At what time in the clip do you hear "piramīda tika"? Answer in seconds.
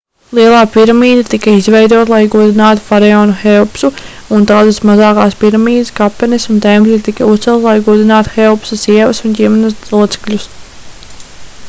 0.75-1.51